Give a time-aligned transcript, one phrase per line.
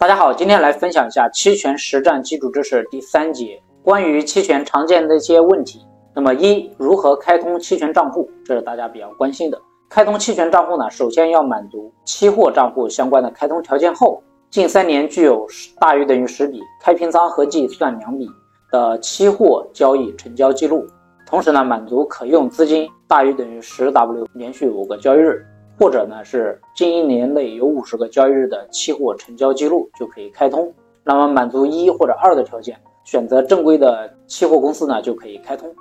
[0.00, 5.84] 大家好，今天来分享一下期权实战基础知识第三节，关于期权常见的一些问题。
[6.14, 8.30] 那么一，如何开通期权账户？
[8.44, 9.60] 这是大家比较关心的。
[9.90, 15.44] 开通期权账户呢，首先要满足期货账户相关的开通条件后，近三年具有
[15.80, 18.30] 大于等于十笔开平仓合计算两笔
[18.70, 20.86] 的期货交易成交记录，
[21.26, 25.44] 同时呢，满足可用资金大于等于十 W，连续五个交易日。
[25.78, 30.74] 或者呢是近一年内有五十个交易日的期货成交记录就可以开通。
[31.04, 35.72] 那么满足一或者二的条件，选择正规的期货公司呢就可以开通。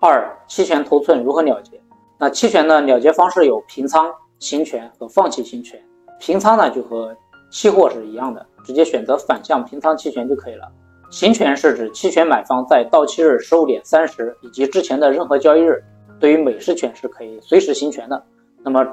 [0.00, 1.80] 二、期权头寸如何了结？
[2.18, 5.78] 那期权的了结方式有平仓、行权和放弃行权。
[6.20, 7.14] 平仓呢就和
[7.50, 10.70] 期货是一样的，直接选择反向平仓期权就可以了。
[11.10, 15.82] 行权是指期权买方在到期日十五点三十以及之前的任何交易日，
[16.18, 18.24] 对于美式权是可以随时行权的。
[18.64, 18.86] 那么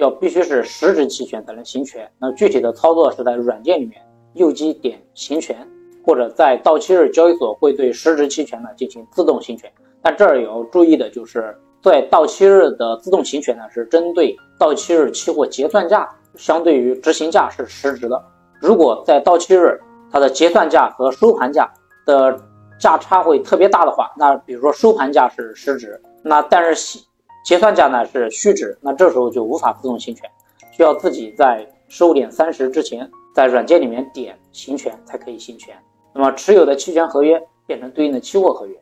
[0.00, 2.10] 要必须是实质期权才能行权。
[2.18, 4.00] 那具体的操作是在软件里面
[4.34, 5.56] 右击点行权，
[6.04, 9.70] 或者在到期日交易所会对实质期权呢进行自动行权。
[10.02, 18.20] 但这儿也要注意的就是，在到期日的自动行权呢是针对到期日期货结算价相对于执行价是实值的。
[18.60, 19.78] 如果在到期日
[20.10, 21.70] 它的结算价和收盘价
[22.06, 22.40] 的
[22.78, 26.98] 价差会特别大的话，那比如说收盘价是实值，那但是。
[27.44, 30.30] 结算价呢是虚值，那这时候就无法自动行权，
[30.72, 35.74] 需要自己在十五点三十之前在软件里面点行权才可以行权。
[36.12, 38.76] 那么持有的期权合约变成对应的期货合约。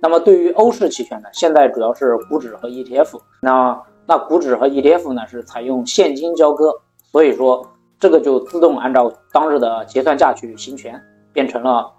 [0.00, 3.18] 那么对于欧式期权呢，现在主要是股指和 ETF。
[3.40, 6.72] 那那股指和 ETF 呢是采用现金交割，
[7.10, 7.66] 所以说
[7.98, 11.90] 这个就自动按照当日的结算价去行权，变成了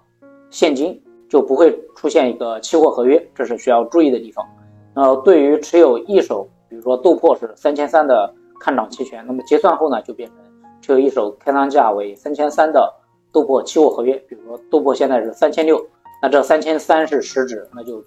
[0.50, 4.46] 现金，就不会出现一个期货合约，这是需要注意的地方。
[4.96, 10.38] 呃，对于持有一手，比如说豆粕是三千三的看涨期权，那么结算后呢，就变成
[10.80, 12.90] 持有一手开仓价为三千三的
[13.30, 14.14] 豆粕期货合约。
[14.26, 15.78] 比如说豆粕现在是三千六，
[16.22, 18.02] 那这三千三是实值，那就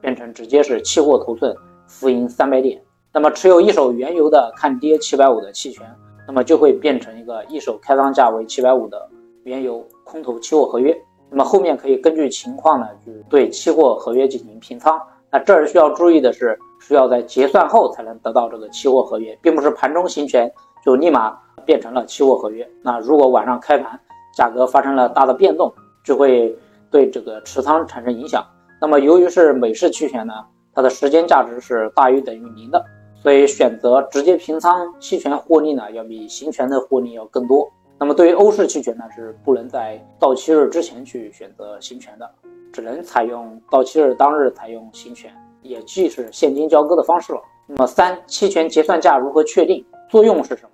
[0.00, 1.54] 变成直接是期货头寸
[1.86, 2.82] 浮盈三百点。
[3.12, 5.86] 那么持有一手原油的看跌七百五的期权，
[6.26, 9.08] 那么就会变成一个一手开仓价为七百五的
[9.44, 11.00] 原油空头期货合约。
[11.30, 15.00] 那么后面可以根据情况呢，就是对期货合约进行平仓。
[15.34, 20.48] 那这儿需要注意的是，需要在结算后才能得到这个期货合约，并不是盘中行权
[20.84, 22.64] 就立马变成了期货合约。
[22.84, 23.98] 那如果晚上开盘
[24.36, 25.74] 价格发生了大的变动，
[26.04, 26.56] 就会
[26.88, 28.46] 对这个持仓产生影响。
[28.80, 30.34] 那么由于是美式期权呢，
[30.72, 32.84] 它的时间价值是大于等于零的，
[33.20, 37.68] 所以选择直接平仓期权获利呢，要比行权的获利要更多。
[37.98, 42.30] 那么对于欧式期权呢，是不能在到期日之前去选择行权的。
[42.72, 45.32] 只能采用到期日当日采用行权，
[45.62, 47.40] 也即是现金交割的方式了。
[47.68, 49.86] 那么三，期权结算价如何确定？
[50.10, 50.70] 作用是什么？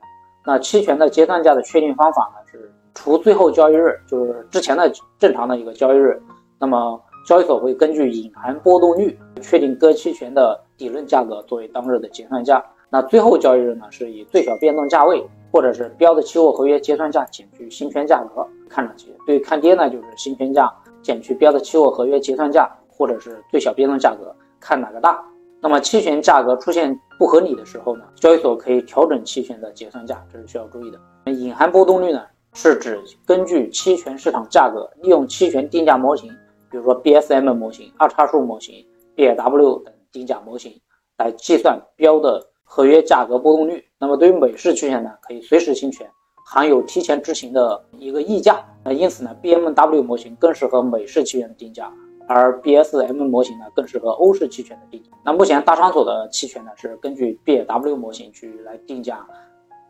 [0.47, 2.41] 那期权的结算价的确定方法呢？
[2.51, 6.19] 是除最后交易日，就是之前的正常的一个交易日，
[6.59, 12.65] 那么交易所会根据隐含波动率确定各期权的底论价格作为当日的结算价。
[12.89, 19.15] 那最后交易日呢，是以最小变动价位或者是标的期货合约结算价减去行权价格看涨期。
[19.27, 20.73] 对看跌呢，就是行权价。
[21.03, 25.19] 减去标的期货合约结算价，或者是最小变动价格，看哪个大。
[25.63, 31.01] 那么期权价格出现不合理的时候呢，交易所可以调整期权的结算价，这是需要注意的。
[31.33, 32.23] 隐含波动率呢，
[32.53, 36.31] 是指根据期权市场价格，利用期权定价模型，
[36.71, 40.79] 比如说 BSM 模型、二叉树模型、BW 等定价模型
[41.17, 43.85] 来计算标的合约价格波动率。
[43.99, 46.09] 那么对于美式期权呢，可以随时行权。
[46.45, 51.93] 含有提前执行的一个溢价，那因此呢，BMW 模型更适合美式期权的定价，
[52.29, 55.11] 而 BSM 模型呢更适合欧式期权的定价。
[55.25, 59.27] 那目前大商所的期权呢是根据 BW 模型去来定价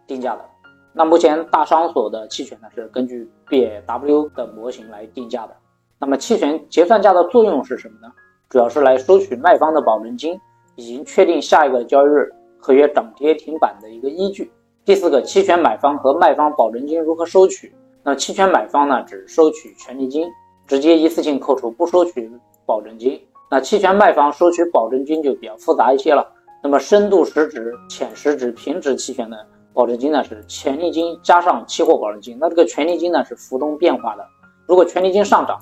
[0.07, 0.45] 定价的。
[0.93, 5.57] 那目前大商所的期权呢是根据 BW 的模型来定价的。
[5.99, 8.12] 那么期权结算价的作用是什么呢？
[8.49, 10.39] 主要是来收取卖方的保证金，
[10.77, 14.53] 以及确定下一个交易日合约涨跌停板的一个依据。
[14.84, 17.72] 第四个，期权买方和卖方保证金如何收取？
[18.03, 20.29] 那期权买方呢，只收取权利金，
[20.67, 22.31] 直接一次性扣除，不收取
[22.64, 23.20] 保证金。
[23.50, 26.26] 那期权卖方收取保证金就比较复杂一些了。
[26.62, 32.37] 那么深度实值、浅实值、平值期权的保证金呢，是权利金加上期货保证金。
[32.40, 34.25] 那这个权利金呢是浮动变化的，
[34.67, 35.58] 如果权利金上涨，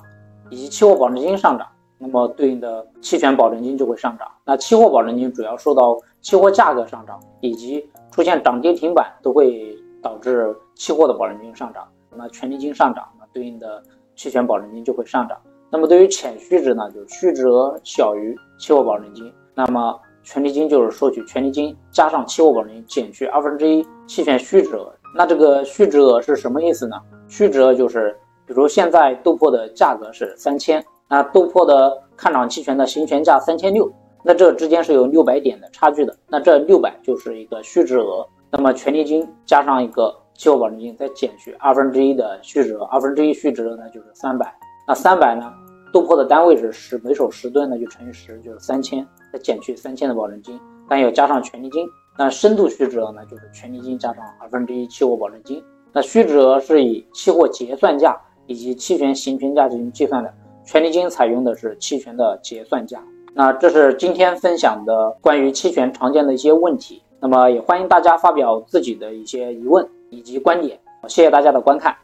[0.49, 4.27] 以及期货保证金上涨，那么对应的期权保证金就会上涨。
[4.45, 13.81] 那期货保证金主要受到期货价格上涨以及出现涨跌停板都会导致期货的保证金上涨，那权利金上涨，那对应的
[14.15, 15.37] 期权保证金就会上涨。
[15.69, 26.97] 那么对于浅虚值呢，就是虚值额小于期货保证金，那么权利金就是收取权利金加上期货保证金减去二分之一期权虚值额，那这个虚值额是什么意思呢？
[27.27, 33.91] 虚值额就是，比如现在豆粕的价格是三千，那豆粕的看涨期权的行权价三千六，
[34.23, 38.27] 那这之间是有六百点的差距的，那这六百就是一个虚值额。
[38.51, 44.53] 那么权利金加上一个期货保证金，再减去二分之一的虚值额，二分之一虚值额呢就是三百。
[44.87, 45.53] 那三百呢，
[45.93, 51.87] 豆粕的单位是十，每手十吨，那就乘以十，就是三千，再减去三千的保证金，但要加上权利金。
[52.17, 55.63] 那深度虚值额呢，就是权利金加上二分之一期货保证金。
[55.93, 60.33] 那虚值额是以期货结算价以及期权行权价进行计算的，
[60.65, 63.01] 权利金采用的是期权的结算价。
[63.39, 67.01] 那这是今天分享的关于期权常见的一些问题。
[67.21, 70.77] 那么也欢迎大家发表自己的一些疑问以及观点。
[71.07, 71.95] 谢谢大家的观看。